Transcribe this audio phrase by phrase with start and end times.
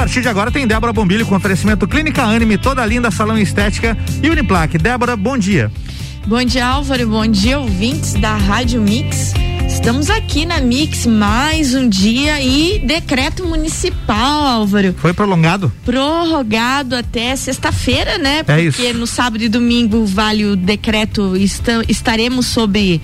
[0.00, 4.30] partir de agora tem Débora Bombilho com oferecimento Clínica Anime, toda linda, salão estética e
[4.30, 4.78] Uniplaque.
[4.78, 5.70] Débora, bom dia.
[6.26, 7.06] Bom dia, Álvaro.
[7.06, 9.34] Bom dia, ouvintes da Rádio Mix.
[9.68, 14.94] Estamos aqui na Mix mais um dia e decreto municipal, Álvaro.
[14.96, 15.70] Foi prolongado?
[15.84, 18.38] Prorrogado até sexta-feira, né?
[18.38, 18.94] É Porque isso.
[18.94, 23.02] no sábado e domingo vale o decreto, esta- estaremos sobre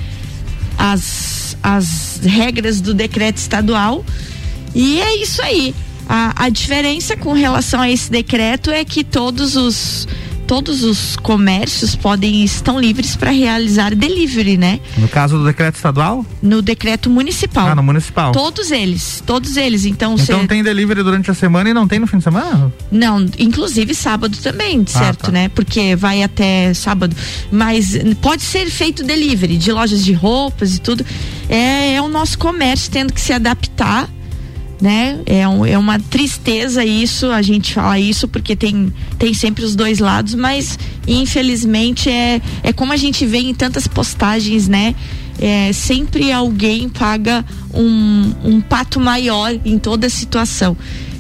[0.79, 4.03] as, as regras do decreto estadual.
[4.75, 5.75] E é isso aí.
[6.09, 10.07] A, a diferença com relação a esse decreto é que todos os
[10.47, 14.79] todos os comércios podem estão livres para realizar delivery, né?
[14.97, 16.25] No caso do decreto estadual?
[16.41, 17.67] No decreto municipal.
[17.67, 18.31] Ah, no municipal.
[18.31, 19.85] Todos eles, todos eles.
[19.85, 22.73] Então, Então cê- tem delivery durante a semana e não tem no fim de semana?
[22.93, 25.33] não, inclusive sábado também, certo, tá.
[25.33, 25.49] né?
[25.49, 27.17] Porque vai até sábado.
[27.51, 31.05] Mas pode ser feito delivery de lojas de roupas e tudo.
[31.49, 34.09] É, é o nosso comércio tendo que se adaptar,
[34.81, 35.21] né?
[35.27, 39.75] É, um- é uma tristeza isso, a gente fala isso, porque tem, tem sempre os
[39.75, 44.95] dois lados, mas infelizmente é, é como a gente vê em tantas postagens, né?
[45.39, 50.77] É, sempre alguém paga um, um pato maior em toda a situação.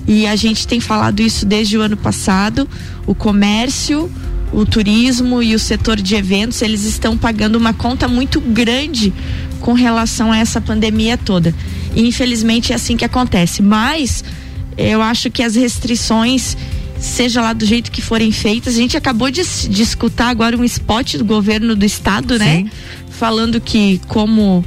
[0.08, 2.66] E a gente tem falado isso desde o ano passado.
[3.06, 4.10] O comércio,
[4.52, 9.12] o turismo e o setor de eventos, eles estão pagando uma conta muito grande
[9.60, 11.54] com relação a essa pandemia toda.
[11.96, 13.62] E infelizmente é assim que acontece.
[13.62, 14.22] Mas
[14.76, 16.56] eu acho que as restrições,
[17.00, 20.64] seja lá do jeito que forem feitas, a gente acabou de, de escutar agora um
[20.64, 22.58] spot do governo do estado, né?
[22.58, 22.70] Sim.
[23.10, 24.62] Falando que como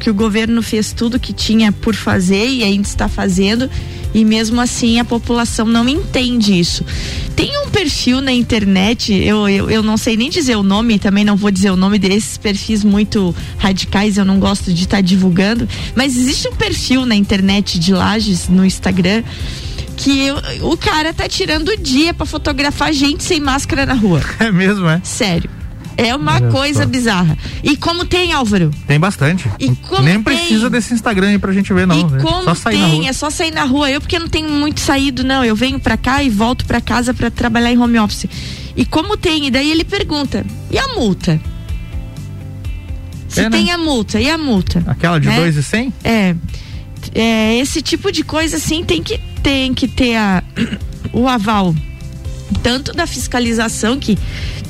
[0.00, 3.70] que o governo fez tudo que tinha por fazer e ainda está fazendo
[4.14, 6.84] e mesmo assim a população não entende isso.
[7.40, 11.24] Tem um perfil na internet, eu, eu, eu não sei nem dizer o nome, também
[11.24, 15.66] não vou dizer o nome desses perfis muito radicais, eu não gosto de estar divulgando,
[15.94, 19.22] mas existe um perfil na internet de Lages, no Instagram,
[19.96, 20.36] que eu-
[20.70, 24.20] o cara tá tirando o dia pra fotografar gente sem máscara na rua.
[24.38, 25.00] É mesmo, é?
[25.02, 25.48] Sério.
[26.02, 26.88] É uma Olha coisa só.
[26.88, 27.36] bizarra.
[27.62, 28.70] E como tem, Álvaro?
[28.86, 29.48] Tem bastante.
[29.58, 30.22] E como Nem tem?
[30.22, 31.98] precisa desse Instagram aí pra gente ver, não.
[31.98, 32.18] e né?
[32.22, 33.90] como Só sair tem, é só sair na rua.
[33.90, 35.44] Eu porque não tenho muito saído, não.
[35.44, 38.26] Eu venho pra cá e volto pra casa pra trabalhar em home office.
[38.76, 39.46] E como tem?
[39.46, 41.38] E daí ele pergunta: e a multa?
[43.28, 43.50] Se É, né?
[43.50, 44.82] tem a multa, e a multa?
[44.86, 45.36] Aquela de né?
[45.36, 45.92] 2 e 100?
[46.02, 46.34] É,
[47.14, 50.42] é, esse tipo de coisa assim tem que, tem que ter a,
[51.12, 51.74] o aval
[52.62, 54.18] tanto da fiscalização que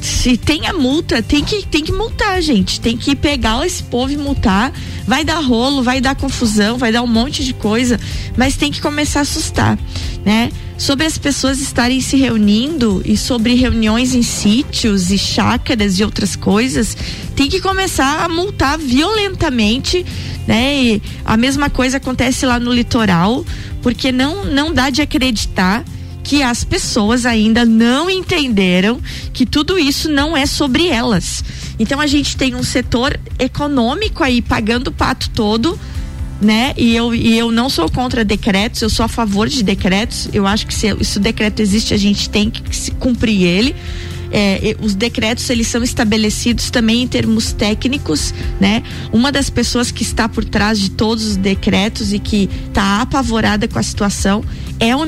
[0.01, 2.81] se tem a multa, tem que, tem que multar, gente.
[2.81, 4.73] Tem que pegar esse povo e multar.
[5.07, 7.99] Vai dar rolo, vai dar confusão, vai dar um monte de coisa,
[8.37, 9.79] mas tem que começar a assustar,
[10.25, 10.51] né?
[10.79, 16.37] Sobre as pessoas estarem se reunindo e sobre reuniões em sítios e chácaras e outras
[16.37, 16.97] coisas,
[17.35, 20.07] tem que começar a multar violentamente,
[20.47, 20.83] né?
[20.83, 23.45] E a mesma coisa acontece lá no litoral,
[23.83, 25.85] porque não não dá de acreditar
[26.31, 29.01] que as pessoas ainda não entenderam
[29.33, 31.43] que tudo isso não é sobre elas.
[31.77, 35.77] Então a gente tem um setor econômico aí pagando o pato todo,
[36.41, 36.73] né?
[36.77, 40.29] E eu, e eu não sou contra decretos, eu sou a favor de decretos.
[40.33, 43.75] Eu acho que se, se o decreto existe, a gente tem que cumprir ele.
[44.33, 48.83] É, os decretos eles são estabelecidos também em termos técnicos, né?
[49.13, 53.67] Uma das pessoas que está por trás de todos os decretos e que está apavorada
[53.67, 54.45] com a situação
[54.81, 55.03] é o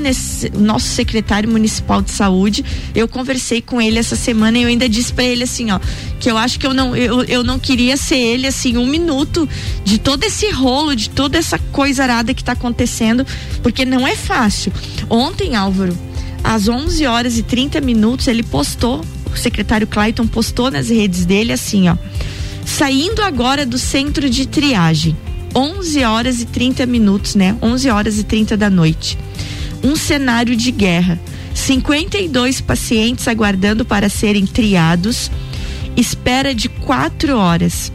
[0.59, 2.62] nosso secretário municipal de saúde.
[2.94, 5.81] Eu conversei com ele essa semana e eu ainda disse para ele assim, ó,
[6.21, 9.49] que eu acho que eu não eu, eu não queria ser ele assim um minuto
[9.82, 13.27] de todo esse rolo, de toda essa coisa arada que está acontecendo,
[13.62, 14.71] porque não é fácil.
[15.09, 15.97] Ontem, Álvaro,
[16.43, 21.53] às 11 horas e 30 minutos, ele postou, o secretário Clayton postou nas redes dele
[21.53, 21.97] assim, ó.
[22.65, 25.17] Saindo agora do centro de triagem,
[25.55, 27.57] 11 horas e 30 minutos, né?
[27.61, 29.19] 11 horas e 30 da noite.
[29.83, 31.21] Um cenário de guerra.
[31.55, 35.31] 52 pacientes aguardando para serem triados.
[35.97, 37.93] Espera de quatro horas.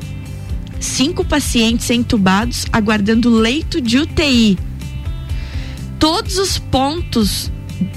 [0.80, 4.58] Cinco pacientes entubados aguardando leito de UTI
[6.00, 7.52] todos os pontos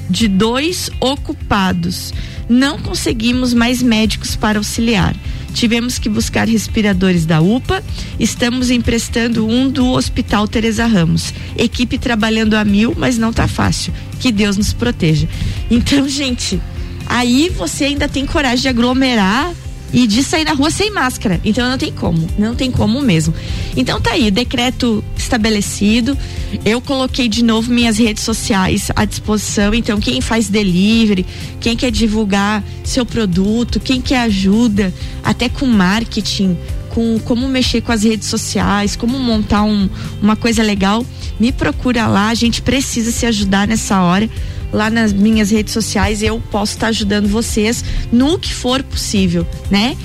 [0.09, 2.13] de dois ocupados.
[2.49, 5.15] Não conseguimos mais médicos para auxiliar.
[5.53, 7.83] Tivemos que buscar respiradores da UPA.
[8.19, 11.35] Estamos emprestando um do Hospital Teresa Ramos.
[11.57, 13.93] Equipe trabalhando a mil, mas não tá fácil.
[14.19, 15.29] Que Deus nos proteja.
[15.71, 16.61] Então, gente,
[17.07, 19.53] aí você ainda tem coragem de aglomerar
[19.93, 21.41] e de sair na rua sem máscara.
[21.45, 23.35] Então não tem como, não tem como mesmo.
[23.77, 26.17] Então tá aí, decreto estabelecido.
[26.65, 29.75] Eu coloquei de novo minhas redes sociais à disposição.
[29.75, 31.27] Então quem faz delivery,
[31.61, 34.93] quem quer divulgar seu produto, quem quer ajuda,
[35.23, 36.57] até com marketing,
[36.91, 39.89] com como mexer com as redes sociais, como montar um,
[40.21, 41.05] uma coisa legal,
[41.39, 42.29] me procura lá.
[42.29, 44.29] A gente precisa se ajudar nessa hora.
[44.73, 49.97] Lá nas minhas redes sociais eu posso estar ajudando vocês no que for possível, né?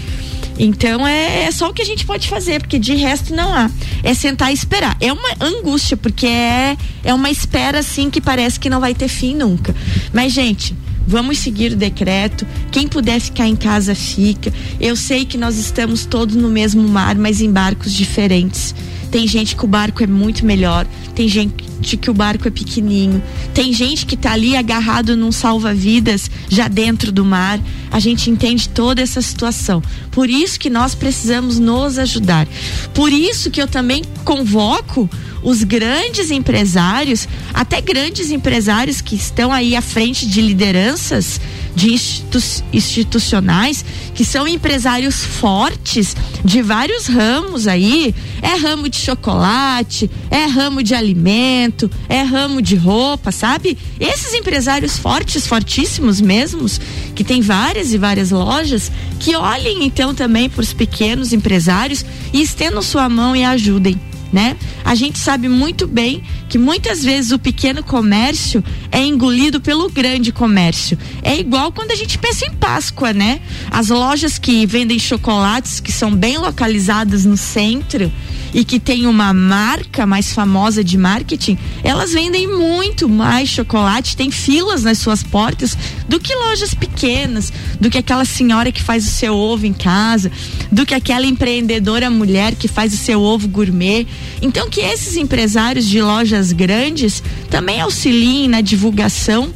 [0.58, 3.70] Então é, é, só o que a gente pode fazer, porque de resto não há.
[4.04, 4.96] É sentar e esperar.
[5.02, 9.08] É uma angústia, porque é, é uma espera assim que parece que não vai ter
[9.08, 9.76] fim nunca.
[10.14, 10.74] Mas, gente,
[11.08, 12.46] Vamos seguir o decreto.
[12.72, 14.52] Quem puder ficar em casa, fica.
[14.80, 18.74] Eu sei que nós estamos todos no mesmo mar, mas em barcos diferentes.
[19.12, 20.86] Tem gente que o barco é muito melhor,
[21.16, 23.24] tem gente que o barco é pequenininho,
[23.54, 27.58] tem gente que está ali agarrado num salva-vidas já dentro do mar.
[27.90, 29.82] A gente entende toda essa situação.
[30.12, 32.46] Por isso que nós precisamos nos ajudar.
[32.94, 35.10] Por isso que eu também convoco
[35.46, 41.40] os grandes empresários, até grandes empresários que estão aí à frente de lideranças
[41.76, 42.40] de institu
[42.74, 48.16] institucionais, que são empresários fortes de vários ramos aí.
[48.42, 53.78] É ramo de chocolate, é ramo de alimento, é ramo de roupa, sabe?
[54.00, 56.80] Esses empresários fortes, fortíssimos mesmos,
[57.14, 62.04] que tem várias e várias lojas, que olhem então também para os pequenos empresários
[62.34, 64.00] e estendam sua mão e ajudem
[64.32, 64.56] né?
[64.84, 70.32] A gente sabe muito bem que muitas vezes o pequeno comércio é engolido pelo grande
[70.32, 70.98] comércio.
[71.22, 73.42] É igual quando a gente pensa em Páscoa, né?
[73.72, 78.12] As lojas que vendem chocolates que são bem localizadas no centro
[78.54, 84.32] e que tem uma marca mais famosa de marketing, elas vendem muito mais chocolate, tem
[84.32, 85.78] filas nas suas portas
[86.08, 87.52] do que lojas pequenas,
[87.82, 90.32] do que aquela senhora que faz o seu ovo em casa,
[90.72, 94.08] do que aquela empreendedora mulher que faz o seu ovo gourmet.
[94.42, 99.54] Então que esses empresários de lojas grandes também auxiliem na divulgação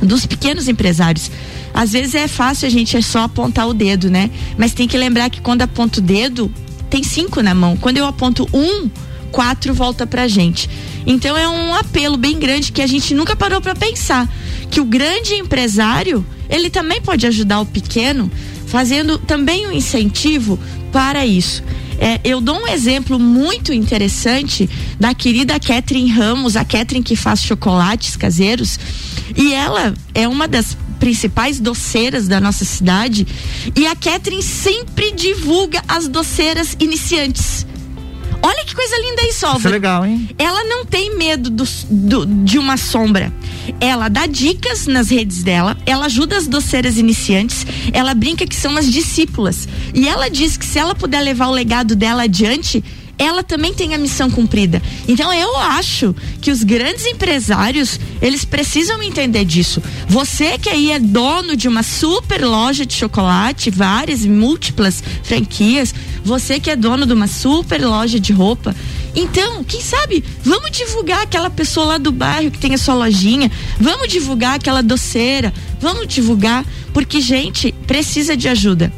[0.00, 1.30] dos pequenos empresários.
[1.72, 4.30] Às vezes é fácil a gente é só apontar o dedo, né?
[4.56, 6.50] Mas tem que lembrar que quando aponta o dedo,
[6.88, 7.76] tem cinco na mão.
[7.76, 8.88] Quando eu aponto um,
[9.30, 10.70] quatro volta pra gente.
[11.06, 14.26] Então é um apelo bem grande que a gente nunca parou para pensar.
[14.70, 18.30] Que o grande empresário, ele também pode ajudar o pequeno,
[18.66, 20.58] fazendo também um incentivo
[20.90, 21.62] para isso.
[21.98, 27.42] É, eu dou um exemplo muito interessante da querida Catherine Ramos, a Catherine que faz
[27.42, 28.78] chocolates caseiros,
[29.36, 33.26] e ela é uma das principais doceiras da nossa cidade.
[33.74, 37.66] E a Catherine sempre divulga as doceiras iniciantes.
[38.46, 39.58] Olha que coisa linda isso, Álvaro.
[39.58, 40.28] Isso é legal, hein?
[40.38, 43.32] Ela não tem medo do, do, de uma sombra.
[43.80, 48.76] Ela dá dicas nas redes dela, ela ajuda as doceiras iniciantes, ela brinca que são
[48.76, 49.68] as discípulas.
[49.92, 52.84] E ela diz que se ela puder levar o legado dela adiante,
[53.18, 54.82] ela também tem a missão cumprida.
[55.08, 59.82] Então eu acho que os grandes empresários, eles precisam entender disso.
[60.08, 66.60] Você que aí é dono de uma super loja de chocolate, várias, múltiplas franquias, você
[66.60, 68.74] que é dono de uma super loja de roupa,
[69.18, 73.50] então, quem sabe, vamos divulgar aquela pessoa lá do bairro que tem a sua lojinha,
[73.80, 78.92] vamos divulgar aquela doceira, vamos divulgar, porque gente precisa de ajuda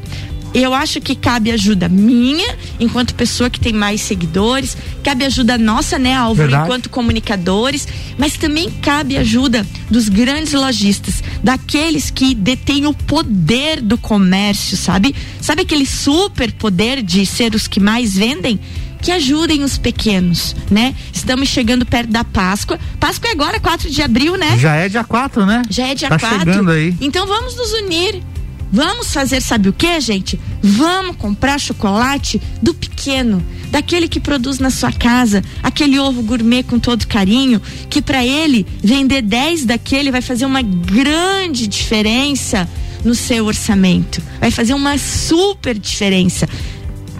[0.54, 5.98] eu acho que cabe ajuda minha, enquanto pessoa que tem mais seguidores, cabe ajuda nossa,
[5.98, 6.64] né, Álvaro, Verdade.
[6.64, 7.86] enquanto comunicadores,
[8.16, 15.14] mas também cabe ajuda dos grandes lojistas, daqueles que detêm o poder do comércio, sabe?
[15.40, 18.58] Sabe aquele super poder de ser os que mais vendem?
[19.00, 20.92] que ajudem os pequenos, né?
[21.12, 22.80] Estamos chegando perto da Páscoa.
[22.98, 24.58] Páscoa é agora, 4 de abril, né?
[24.58, 25.62] Já é dia 4, né?
[25.70, 26.38] Já é dia tá 4.
[26.40, 26.92] Chegando aí.
[27.00, 28.20] Então vamos nos unir
[28.70, 30.38] Vamos fazer, sabe o que, gente?
[30.62, 36.78] Vamos comprar chocolate do pequeno, daquele que produz na sua casa, aquele ovo gourmet com
[36.78, 42.68] todo carinho, que para ele vender 10 daquele vai fazer uma grande diferença
[43.04, 44.22] no seu orçamento.
[44.40, 46.48] Vai fazer uma super diferença.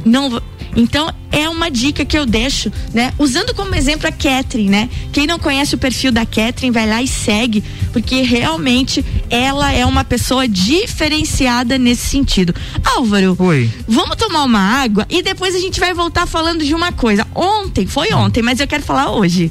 [0.04, 0.40] Não
[0.78, 3.12] então, é uma dica que eu deixo, né?
[3.18, 4.88] Usando como exemplo a Catherine, né?
[5.12, 9.84] Quem não conhece o perfil da Catherine, vai lá e segue, porque realmente ela é
[9.84, 12.54] uma pessoa diferenciada nesse sentido.
[12.94, 13.68] Álvaro, Oi.
[13.88, 17.26] vamos tomar uma água e depois a gente vai voltar falando de uma coisa.
[17.34, 19.50] Ontem, foi ontem, mas eu quero falar hoje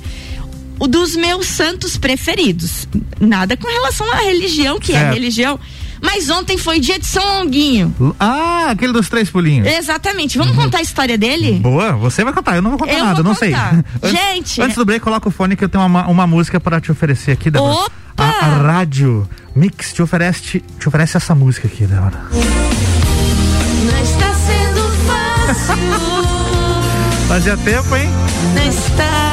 [0.80, 2.88] o dos meus santos preferidos.
[3.20, 5.60] Nada com relação à religião, que é é religião.
[6.02, 7.94] Mas ontem foi dia de São Longuinho.
[8.20, 9.68] Ah, aquele dos três pulinhos.
[9.68, 10.38] Exatamente.
[10.38, 10.64] Vamos uhum.
[10.64, 11.60] contar a história dele?
[11.60, 12.56] Boa, você vai contar.
[12.56, 13.84] Eu não vou contar eu nada, vou não contar.
[14.02, 14.12] sei.
[14.12, 14.62] Gente.
[14.62, 17.32] Antes do break, coloca o fone que eu tenho uma, uma música para te oferecer
[17.32, 17.74] aqui, Débora.
[17.74, 17.92] Opa!
[18.18, 22.20] A, a, rádio Mix te oferece, te, te oferece essa música aqui, Débora.
[22.32, 25.76] Não está sendo fácil.
[27.28, 28.10] Fazia tempo, hein?
[28.56, 29.27] Não está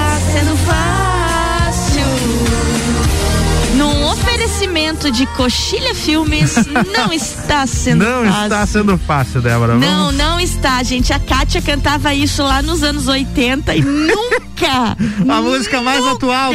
[5.12, 6.56] de Coxilha Filmes
[6.96, 8.32] não está sendo não fácil.
[8.32, 9.74] Não está sendo fácil, Débora.
[9.76, 10.16] Não, Vamos...
[10.16, 11.12] não está, gente.
[11.12, 14.96] A Kátia cantava isso lá nos anos 80 e nunca.
[15.28, 16.52] a música mais atual.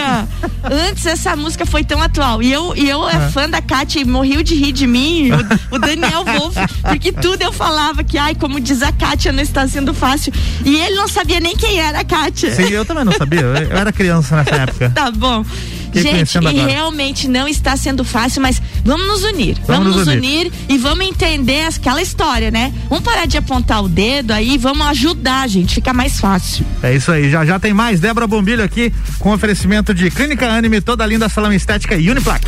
[0.64, 2.44] Antes essa música foi tão atual.
[2.44, 3.30] E eu, e eu é.
[3.30, 5.38] fã da Kátia e de rir de mim, o,
[5.76, 9.66] o Daniel Wolf, porque tudo eu falava que, ai, como diz a Kátia, não está
[9.66, 10.34] sendo fácil.
[10.66, 12.54] E ele não sabia nem quem era a Kátia.
[12.54, 13.42] Sim, eu também não sabia.
[13.42, 14.90] Eu era criança nessa época.
[14.94, 15.46] tá bom.
[15.94, 16.68] Gente, e agora.
[16.68, 19.58] realmente não está sendo fácil, mas vamos nos unir.
[19.66, 20.48] Vamos, vamos nos unir.
[20.48, 20.52] unir.
[20.68, 22.74] e vamos entender aquela história, né?
[22.90, 26.66] Vamos parar de apontar o dedo aí, vamos ajudar, gente, fica mais fácil.
[26.84, 28.00] É isso aí, já já tem mais.
[28.00, 32.46] Débora Bombilho aqui com oferecimento de Clínica Anime, toda linda salão estética e Uniplac.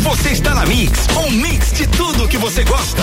[0.00, 3.02] Você está na Mix, um mix de tudo que você gosta.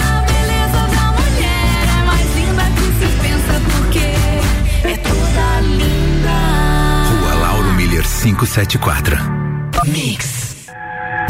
[8.21, 9.17] 574.
[9.87, 10.50] Mix.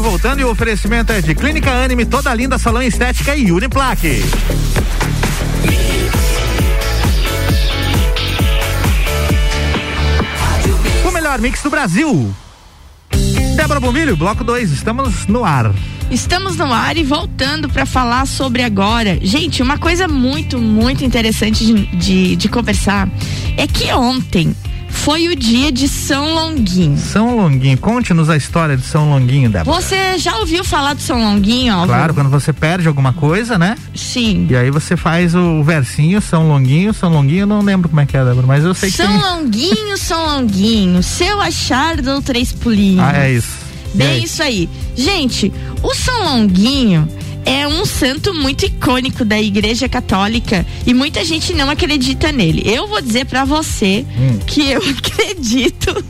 [0.00, 4.22] Voltando e o oferecimento é de Clínica Anime, toda linda salão estética e Uniplaque.
[11.06, 12.34] O melhor mix do Brasil.
[13.56, 15.72] Débora Bombilho, bloco 2, estamos no ar.
[16.10, 19.18] Estamos no ar e voltando para falar sobre agora.
[19.20, 23.08] Gente, uma coisa muito, muito interessante de, de, de conversar
[23.56, 24.54] é que ontem
[24.92, 26.96] foi o dia de São Longuinho.
[26.96, 29.80] São Longuinho, conte-nos a história de São Longuinho, Débora.
[29.80, 31.86] Você já ouviu falar de São Longuinho, ó?
[31.86, 33.76] Claro, quando você perde alguma coisa, né?
[33.94, 34.46] Sim.
[34.48, 38.06] E aí você faz o versinho, São Longuinho, São Longuinho, eu não lembro como é
[38.06, 39.42] que é, Débora, mas eu sei São que São tem...
[39.42, 43.02] Longuinho, São Longuinho, se eu achar, dou três pulinhos.
[43.02, 43.58] Ah, é isso.
[43.94, 44.68] Bem isso aí.
[44.96, 47.08] Gente, o São Longuinho
[47.44, 52.62] é um santo muito icônico da Igreja Católica e muita gente não acredita nele.
[52.64, 54.38] Eu vou dizer para você hum.
[54.46, 56.04] que eu acredito.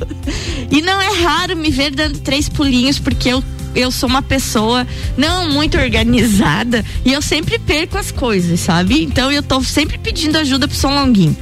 [0.71, 3.43] e não é raro me ver dando três pulinhos porque eu
[3.75, 4.87] eu sou uma pessoa
[5.17, 9.03] não muito organizada e eu sempre perco as coisas, sabe?
[9.03, 11.35] Então eu tô sempre pedindo ajuda pro São Longuinho.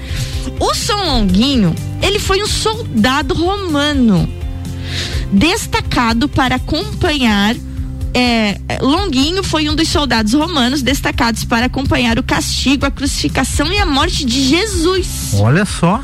[0.61, 4.29] O São Longuinho, ele foi um soldado romano
[5.33, 7.57] destacado para acompanhar
[8.13, 13.79] é, Longuinho foi um dos soldados romanos destacados para acompanhar o castigo, a crucificação e
[13.79, 15.35] a morte de Jesus.
[15.35, 16.03] Olha só.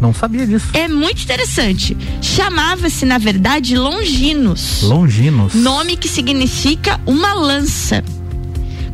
[0.00, 0.66] Não sabia disso.
[0.74, 1.96] É muito interessante.
[2.20, 4.82] Chamava-se, na verdade, Longinos.
[4.82, 5.54] Longinos.
[5.54, 8.04] Nome que significa uma lança.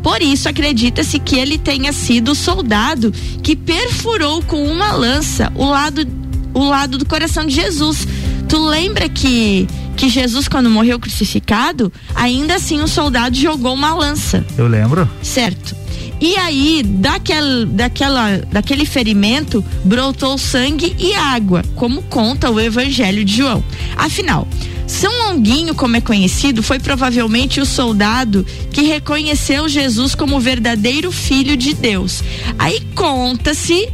[0.02, 5.64] Por isso, acredita-se que ele tenha sido o soldado que perfurou com uma lança o
[5.64, 6.06] lado,
[6.54, 8.06] o lado do coração de Jesus.
[8.49, 9.68] Tu lembra que
[10.02, 14.44] que Jesus, quando morreu crucificado, ainda assim o um soldado jogou uma lança.
[14.59, 15.09] Eu lembro.
[15.23, 15.76] Certo.
[16.21, 23.37] E aí, daquele, daquela, daquele ferimento, brotou sangue e água, como conta o Evangelho de
[23.37, 23.62] João.
[23.97, 24.49] Afinal,
[24.88, 31.12] São Longuinho, como é conhecido, foi provavelmente o soldado que reconheceu Jesus como o verdadeiro
[31.12, 32.25] filho de Deus.
[32.59, 33.88] Aí conta-se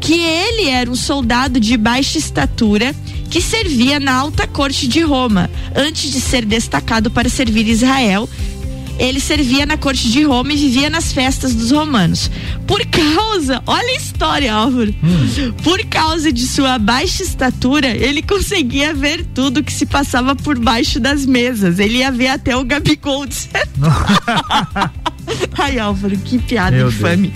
[0.00, 2.94] que ele era um soldado de baixa estatura
[3.34, 8.28] que servia na alta corte de Roma, antes de ser destacado para servir Israel
[8.96, 12.30] ele servia na corte de Roma e vivia nas festas dos romanos.
[12.64, 14.94] Por causa, olha a história, Álvaro.
[15.64, 21.00] Por causa de sua baixa estatura, ele conseguia ver tudo que se passava por baixo
[21.00, 21.80] das mesas.
[21.80, 23.48] Ele ia ver até o Gabigol de
[25.58, 27.32] Ai, Álvaro, que piada Meu infame.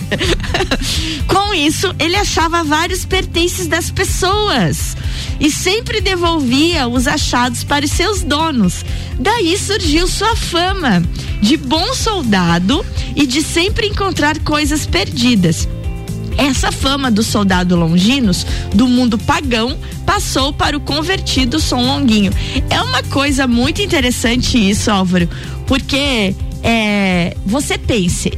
[1.27, 4.95] Com isso, ele achava vários pertences das pessoas
[5.39, 8.85] e sempre devolvia os achados para os seus donos.
[9.19, 11.01] Daí surgiu sua fama
[11.41, 15.67] de bom soldado e de sempre encontrar coisas perdidas.
[16.37, 22.31] Essa fama do soldado Longinos, do mundo pagão, passou para o convertido São Longuinho.
[22.69, 25.29] É uma coisa muito interessante isso, Álvaro,
[25.67, 28.31] porque é, você pense,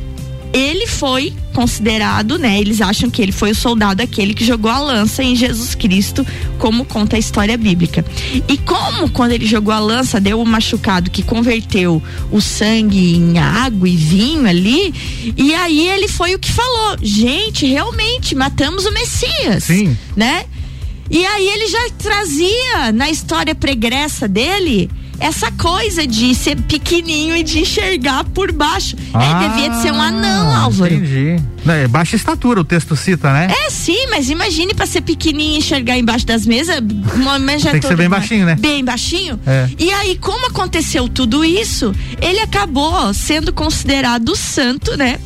[0.54, 2.60] ele foi considerado, né?
[2.60, 6.25] Eles acham que ele foi o soldado aquele que jogou a lança em Jesus Cristo,
[6.58, 8.06] como conta a história bíblica.
[8.48, 12.01] E como quando ele jogou a lança deu o um machucado que converteu
[12.32, 14.94] o sangue em água e vinho ali,
[15.38, 19.98] e aí ele foi o que falou: "Gente, realmente matamos o Messias", Sim.
[20.16, 20.46] né?
[21.10, 24.90] E aí ele já trazia na história pregressa dele
[25.22, 28.96] essa coisa de ser pequenininho e de enxergar por baixo.
[29.13, 30.94] Ah, é, devia de ser um anão, Álvaro.
[30.94, 31.40] Entendi.
[31.68, 33.48] É, baixa estatura, o texto cita, né?
[33.66, 36.78] É, sim, mas imagine pra ser pequenininho e enxergar embaixo das mesas.
[37.72, 38.56] Tem que ser bem baixinho, né?
[38.60, 39.40] Bem baixinho.
[39.46, 39.70] É.
[39.78, 45.20] E aí, como aconteceu tudo isso, ele acabou sendo considerado santo, né?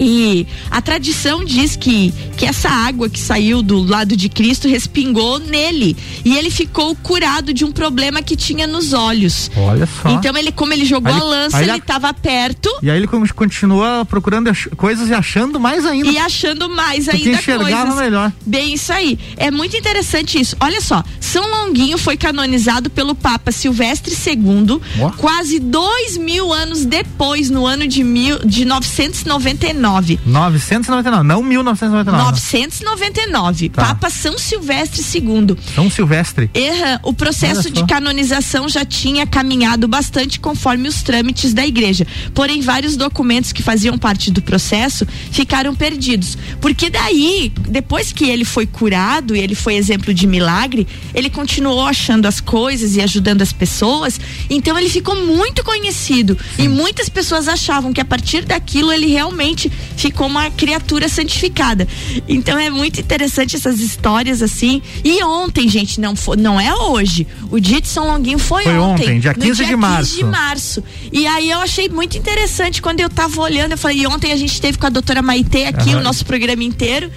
[0.00, 5.38] E a tradição diz que, que essa água que saiu do lado de Cristo respingou
[5.38, 5.96] nele.
[6.24, 9.50] E ele ficou curado de um problema que tinha nos olhos.
[9.56, 10.08] Olha só.
[10.10, 13.22] Então, ele, como ele jogou Aí a lança, ele estava perto E aí ele con-
[13.34, 16.08] continua procurando coisas e achando mais ainda.
[16.10, 17.94] e achando mais ainda enxergava coisas.
[18.02, 18.32] melhor.
[18.44, 19.18] Bem, isso aí.
[19.36, 20.56] É muito interessante isso.
[20.60, 25.10] Olha só, São Longuinho foi canonizado pelo Papa Silvestre II Ó.
[25.10, 29.81] quase dois mil anos depois, no ano de, mil, de 999.
[29.82, 32.24] 999, não 1999.
[32.24, 33.68] 999.
[33.70, 33.86] Tá.
[33.86, 35.56] Papa São Silvestre II.
[35.74, 36.50] São Silvestre.
[36.54, 42.06] Erra, o processo de canonização já tinha caminhado bastante conforme os trâmites da igreja.
[42.34, 46.36] Porém, vários documentos que faziam parte do processo ficaram perdidos.
[46.60, 51.86] Porque daí, depois que ele foi curado e ele foi exemplo de milagre, ele continuou
[51.86, 54.20] achando as coisas e ajudando as pessoas.
[54.50, 56.38] Então ele ficou muito conhecido.
[56.58, 61.86] E muitas pessoas achavam que a partir daquilo ele realmente ficou uma criatura santificada.
[62.28, 64.82] Então é muito interessante essas histórias assim.
[65.04, 67.26] E ontem, gente, não foi, não é hoje.
[67.50, 70.16] O dia de São Longuinho foi, Foi ontem, dia no 15 dia de março.
[70.16, 70.84] de março.
[71.12, 74.36] E aí eu achei muito interessante quando eu tava olhando, eu falei, e ontem a
[74.36, 76.00] gente teve com a doutora Maitê aqui Aham.
[76.00, 77.10] o nosso programa inteiro.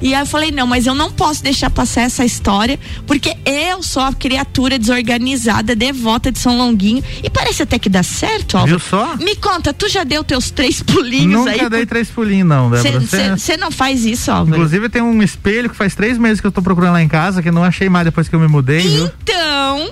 [0.00, 3.82] E aí eu falei, não, mas eu não posso deixar passar essa história, porque eu
[3.82, 7.02] sou a criatura desorganizada, devota de São Longuinho.
[7.22, 8.78] E parece até que dá certo, Álvaro.
[8.78, 9.16] Viu só?
[9.16, 11.56] Me conta, tu já deu teus três pulinhos aí?
[11.58, 13.00] Nunca dei três pulinhos, não, Débora.
[13.36, 14.56] Você- não faz isso, Álvaro?
[14.56, 17.42] Inclusive tem um espelho que faz três meses que eu tô procurando lá em casa,
[17.42, 19.10] que eu não achei mais depois que eu me mudei, viu?
[19.22, 19.90] Então,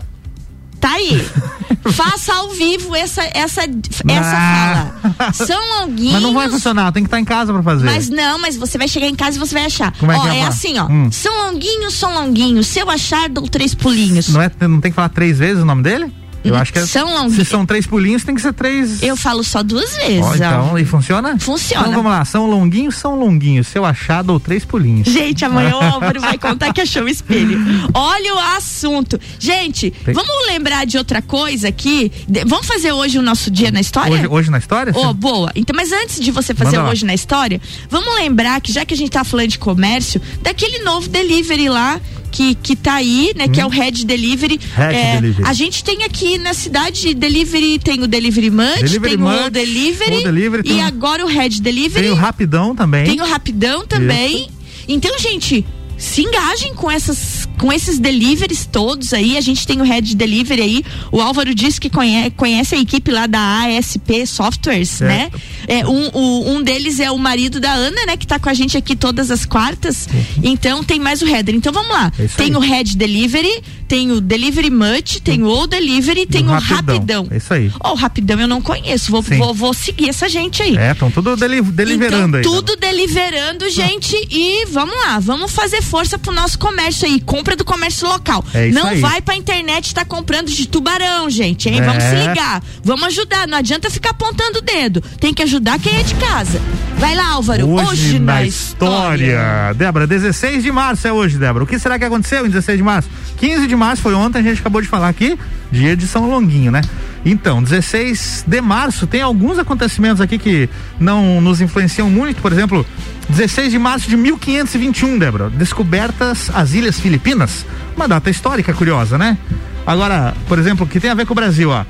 [0.79, 1.27] tá aí.
[1.93, 4.93] Faça ao vivo essa essa essa Ah.
[5.03, 5.33] fala.
[5.33, 6.13] São Longuinhos.
[6.15, 7.85] Mas não vai funcionar, tem que estar em casa pra fazer.
[7.85, 9.93] Mas não, mas você vai chegar em casa e você vai achar.
[9.99, 10.87] Como é ó, que é, é assim, ó.
[10.87, 11.11] Hum.
[11.13, 12.63] São Longuinho, São Longuinho.
[12.65, 14.29] Se eu achar, dou três pulinhos.
[14.29, 16.13] Não, é, não tem que falar três vezes o nome dele?
[16.45, 16.87] Eu acho que é.
[16.87, 17.31] São.
[17.31, 19.03] Se são três pulinhos, tem que ser três.
[19.03, 20.23] Eu falo só duas vezes.
[20.23, 20.35] Ó, ó.
[20.35, 21.39] então, e funciona?
[21.39, 21.89] Funciona.
[21.89, 23.67] Então vamos lá, são longuinhos, são longuinhos.
[23.69, 25.09] Se eu achar, dou três pulinhos.
[25.09, 27.59] Gente, amanhã o Álvaro vai contar que achou o espelho.
[27.95, 29.19] Olha o assunto.
[29.39, 32.13] Gente, Tem- vamos lembrar de outra coisa aqui?
[32.29, 34.13] De- vamos fazer hoje o nosso dia na história?
[34.15, 34.93] Hoje, hoje na história?
[34.95, 35.15] Oh, Sim.
[35.15, 35.51] boa.
[35.55, 36.91] Então, mas antes de você fazer Manda lá.
[36.93, 40.81] hoje na história, vamos lembrar que já que a gente tá falando de comércio, daquele
[40.81, 42.01] novo delivery lá
[42.35, 43.47] que, que tá aí, né?
[43.47, 44.55] Que é o Red Delivery.
[44.57, 44.69] Hum.
[44.77, 45.49] Red É, Delivery.
[45.49, 49.47] A gente tem aqui na cidade Delivery, tem o Delivery Munch, Delivery tem o Munch,
[49.47, 52.03] O Delivery, o Delivery, e o- agora o Red Delivery.
[52.07, 53.05] Tem o rapidão também.
[53.05, 54.49] Tem o Rapidão também.
[54.89, 55.65] Então, gente,
[55.97, 57.17] se engajem com essas
[57.59, 59.37] com esses deliveries todos aí.
[59.37, 60.85] A gente tem o Red Delivery aí.
[61.13, 65.09] O Álvaro disse que conhece, conhece a equipe lá da ASP Softwares, Certo.
[65.09, 65.31] né?
[65.67, 68.17] É, um, o- um deles é o marido da Ana, né?
[68.17, 70.09] Que tá com a gente aqui todas as quartas.
[70.43, 71.55] Então tem mais o Header.
[71.55, 72.13] Então vamos lá.
[72.19, 72.57] É tem aí.
[72.57, 76.77] o Red Delivery, tem o Delivery Much, tem o O Delivery, tem o o Rapidão.
[76.95, 77.29] Rapidão.
[77.31, 77.71] É isso aí.
[77.81, 79.11] Ó, o Rapidão eu não conheço.
[79.11, 79.39] Vou, Sim.
[79.39, 80.77] vou, vou seguir essa gente aí.
[80.77, 82.57] É, estão tudo deli deliverando então, aí.
[82.59, 84.15] tudo deliverando, gente.
[84.31, 87.21] E vamos lá, vamos fazer força pro nosso comércio aí.
[87.45, 88.43] Compra do comércio local.
[88.55, 89.01] É isso não aí.
[89.01, 91.79] vai pra internet estar comprando de tubarão, gente, hein?
[91.79, 91.83] É.
[91.83, 92.63] Vamos se ligar.
[92.83, 93.47] Vamos ajudar.
[93.47, 95.03] Não adianta ficar apontando o dedo.
[95.21, 96.59] Tem que ajudar quem é de casa.
[96.97, 97.69] Vai lá, Álvaro.
[97.69, 99.75] Hoje, na história.
[99.77, 101.65] Débora, 16 de março é hoje, Débora.
[101.65, 103.11] O que será que aconteceu em 16 de março?
[103.37, 105.39] 15 de março foi ontem, a gente acabou de falar aqui,
[105.71, 106.81] dia de São Longuinho, né?
[107.27, 112.87] Então, 16 de março tem alguns acontecimentos aqui que não nos influenciam muito, por exemplo,
[113.35, 117.67] 16 de março de 1521, Débora, descobertas as Ilhas Filipinas.
[117.97, 119.37] Uma data histórica curiosa, né?
[119.85, 121.85] Agora, por exemplo, que tem a ver com o Brasil, ó.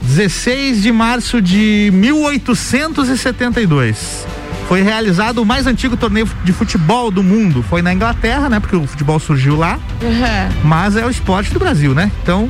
[0.00, 4.26] 16 de março de 1872
[4.66, 7.62] foi realizado o mais antigo torneio de futebol do mundo.
[7.68, 8.58] Foi na Inglaterra, né?
[8.60, 10.60] Porque o futebol surgiu lá, Uhum.
[10.64, 12.10] mas é o esporte do Brasil, né?
[12.22, 12.48] Então,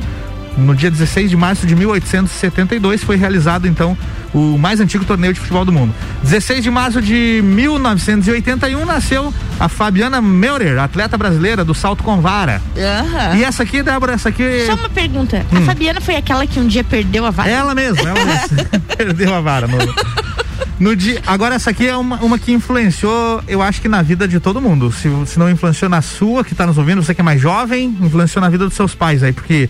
[0.59, 3.97] no dia 16 de março de 1872 foi realizado então
[4.33, 5.93] o mais antigo torneio de futebol do mundo.
[6.23, 12.61] 16 de março de 1981 nasceu a Fabiana Meurer, atleta brasileira do salto com vara.
[12.77, 13.37] Aham.
[13.37, 15.45] E essa aqui, Débora, essa aqui Só uma pergunta.
[15.51, 15.57] Hum.
[15.57, 17.49] A Fabiana foi aquela que um dia perdeu a vaga?
[17.49, 18.69] Ela mesma, ela mesma.
[18.95, 19.77] Perdeu a vara no,
[20.79, 21.21] no dia.
[21.25, 24.61] Agora, essa aqui é uma, uma que influenciou, eu acho que na vida de todo
[24.61, 24.91] mundo.
[24.91, 27.95] Se, se não influenciou na sua, que tá nos ouvindo, você que é mais jovem,
[28.01, 29.69] influenciou na vida dos seus pais aí, porque.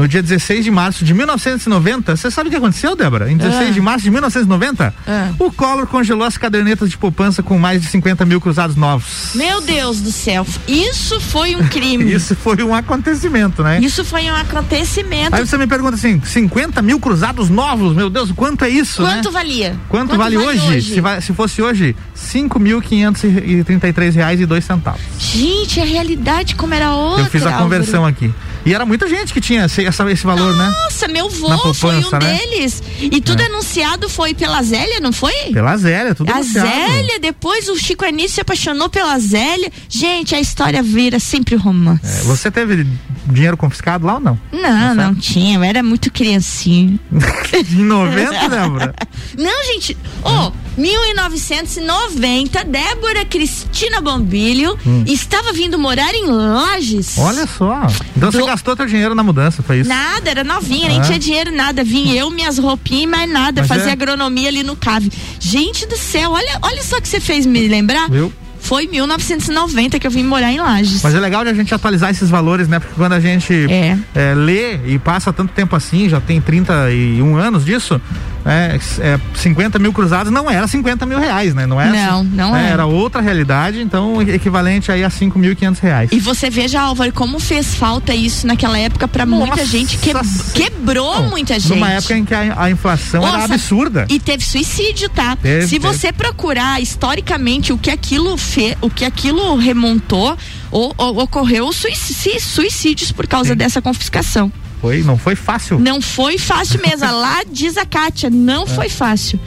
[0.00, 3.30] No dia 16 de março de 1990, você sabe o que aconteceu, Débora?
[3.30, 3.72] Em 16 Ah.
[3.72, 5.28] de março de 1990, Ah.
[5.38, 9.32] o Collor congelou as cadernetas de poupança com mais de 50 mil cruzados novos.
[9.34, 10.46] Meu Deus do céu.
[10.66, 12.10] Isso foi um crime.
[12.14, 13.78] Isso foi um acontecimento, né?
[13.82, 15.34] Isso foi um acontecimento.
[15.36, 17.94] Aí você me pergunta assim: 50 mil cruzados novos?
[17.94, 19.16] Meu Deus, quanto é isso, né?
[19.16, 19.76] Quanto valia?
[19.90, 20.80] Quanto, vale, hoje?
[20.80, 24.64] Se, vai- se fosse hoje, cinco mil quinhentos e trinta e três reais e dois
[24.64, 25.00] centavos.
[25.18, 27.24] Gente, a realidade como era outra.
[27.24, 27.64] Eu fiz a Álvaro.
[27.64, 28.32] conversão aqui.
[28.64, 30.68] E era muita gente que tinha esse, esse valor, né?
[30.84, 32.38] Nossa, meu vô Na foi um poupança, né?
[32.38, 32.82] deles.
[33.00, 33.46] E tudo É.
[33.46, 35.32] anunciado foi pela Zélia, não foi?
[35.52, 36.68] Pela Zélia, tudo a anunciado.
[36.68, 39.72] Zélia, depois o Chico Anísio se apaixonou pela Zélia.
[39.88, 42.00] Gente, a história vira sempre romance.
[42.04, 42.86] É, você teve
[43.26, 44.38] dinheiro confiscado lá ou não?
[44.52, 46.98] Não, não tinha, eu era muito criancinha.
[47.72, 48.94] Em 90, Débora?
[49.38, 57.16] Não, gente, ô, 1990, Débora Cristina Bombilho estava vindo morar em Lages.
[57.18, 57.22] Hum.
[57.22, 57.86] Olha só.
[58.16, 59.88] Então você Do- gastou teu dinheiro na mudança, foi isso?
[59.88, 61.02] Nada, era novinha, nem Ah.
[61.02, 61.82] tinha dinheiro, nada.
[61.84, 63.62] Vim eu, minhas roupinhas e mais nada.
[63.62, 63.92] Mas fazer é.
[63.92, 65.08] agronomia ali no CAV.
[65.38, 68.08] Gente do céu, olha, olha só que você fez me lembrar.
[68.10, 68.32] Viu?
[68.62, 71.02] Foi 1990 que eu vim morar em Lages.
[71.02, 72.78] Mas é legal de a gente atualizar esses valores, né?
[72.78, 73.96] Porque quando a gente É.
[74.14, 77.98] é, lê e passa tanto tempo assim, já tem 31 anos disso,
[78.44, 81.66] é, é, 50 mil cruzados não era 50 mil reais, né?
[81.66, 82.68] Não, é Não, não é.
[82.68, 82.70] é.
[82.70, 86.10] Era outra realidade, então equivalente aí a 5.500 reais.
[86.12, 89.98] E você veja, Álvaro, como fez falta isso naquela época pra muita gente.
[89.98, 90.12] Que,
[90.54, 91.70] quebrou Não, muita gente.
[91.74, 94.06] Numa época em que a, a inflação era Nossa, absurda.
[94.08, 95.36] E teve suicídio, tá?
[95.36, 95.86] Teve, Se teve.
[95.86, 100.36] você procurar historicamente o que aquilo fez, o que aquilo remontou,
[100.70, 103.56] o- o- ocorreu suicídios por causa Sim.
[103.56, 104.52] dessa confiscação.
[104.80, 105.78] Foi, não foi fácil.
[105.78, 107.04] Não foi fácil mesmo.
[107.10, 109.38] Lá diz a Kátia, não foi fácil.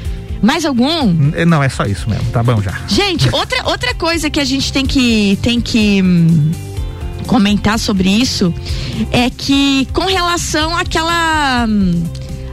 [0.41, 1.32] Mais algum?
[1.36, 2.26] É, Não, é só isso mesmo.
[2.32, 2.74] Tá bom já.
[2.88, 6.52] Gente, outra, outra coisa que a gente tem que, tem que hum,
[7.26, 8.54] comentar sobre isso
[9.12, 11.65] é que com relação àquela.
[11.67, 12.04] hum,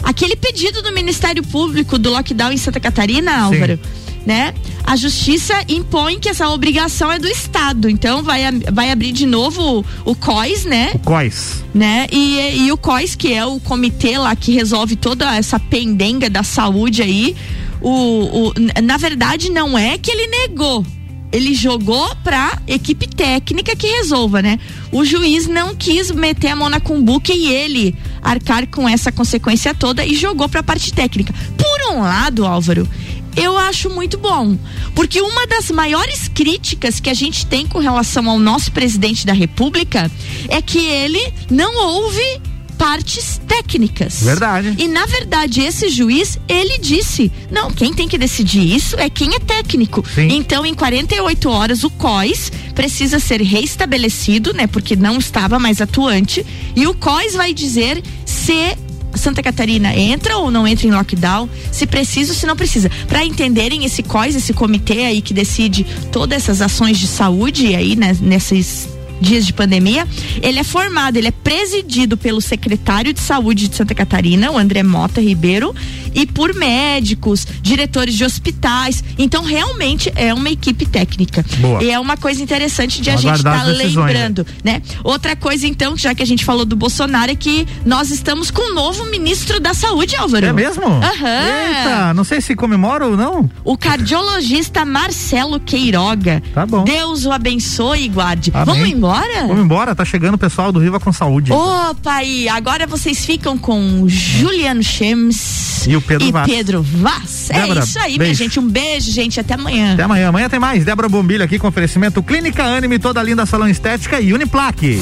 [0.05, 3.79] aquele pedido do Ministério Público do lockdown em Santa Catarina, Álvaro.
[4.27, 4.53] Né?
[4.85, 7.89] A justiça impõe que essa obrigação é do Estado.
[7.89, 10.91] Então vai, vai abrir de novo o, o COIS, né?
[10.95, 11.65] O COIS.
[11.75, 12.07] né?
[12.13, 16.43] E, e o COIS, que é o comitê lá que resolve toda essa pendenga da
[16.43, 17.35] saúde aí,
[17.81, 20.85] o, o- na verdade não é que ele negou.
[21.33, 24.59] Ele jogou pra equipe técnica que resolva, né?
[24.91, 29.73] O juiz não quis meter a mão na cumbuca e ele arcar com essa consequência
[29.73, 31.33] toda e jogou pra parte técnica.
[31.57, 32.87] Por um lado, Álvaro,
[33.37, 34.57] eu acho muito bom.
[34.95, 39.33] Porque uma das maiores críticas que a gente tem com relação ao nosso presidente da
[39.33, 40.11] República
[40.49, 42.41] é que ele não ouve
[42.81, 44.23] partes técnicas.
[44.23, 44.75] Verdade.
[44.79, 49.35] E na verdade esse juiz, ele disse, não, quem tem que decidir isso é quem
[49.35, 50.03] é técnico.
[50.15, 50.29] Sim.
[50.31, 56.45] Então em 48 horas o COIS precisa ser reestabelecido, né, porque não estava mais atuante,
[56.75, 58.75] e o COIS vai dizer se
[59.15, 62.91] Santa Catarina entra ou não entra em lockdown, se precisa ou se não precisa.
[63.07, 67.97] Para entenderem esse COIS, esse comitê aí que decide todas essas ações de saúde aí
[67.97, 68.89] né, nesses
[69.21, 70.09] dias de pandemia,
[70.43, 74.83] ele é formado, ele é presidido pelo secretário de saúde de Santa Catarina, o André
[74.83, 75.75] Mota Ribeiro,
[76.15, 79.03] e por médicos, diretores de hospitais.
[79.19, 81.45] Então, realmente é uma equipe técnica.
[81.59, 81.83] Boa.
[81.83, 84.83] E é uma coisa interessante de Vamos a gente estar as decisões, lembrando, né?
[85.05, 88.71] Outra coisa, então, já que a gente falou do Bolsonaro, é que nós estamos com
[88.71, 90.47] um novo ministro da Saúde, Álvaro.
[90.47, 90.85] É mesmo?
[90.85, 91.69] Aham.
[91.69, 93.51] Eita, não sei se comemora ou não.
[93.65, 96.43] O cardiologista Marcelo Queiroga.
[96.55, 96.85] Tá bom.
[96.85, 98.51] Deus o abençoe e guarde.
[98.55, 98.75] Amém.
[98.75, 99.47] Vamos embora?
[99.47, 101.53] Vamos embora, tá chegando o pessoal do Viva com Saúde.
[101.53, 106.47] Opa, aí, agora vocês ficam com Juliano Chemes E o Pedro Vaz.
[106.51, 107.49] Pedro Vaz.
[107.53, 108.39] Débora, é isso aí, minha beijo.
[108.45, 108.61] gente.
[108.61, 109.41] Um beijo, gente.
[109.41, 109.95] Até amanhã.
[109.95, 110.29] Até amanhã.
[110.29, 110.85] Amanhã tem mais.
[110.85, 115.01] Débora Bombilho aqui com oferecimento Clínica Anime, toda linda salão estética e Uniplaque.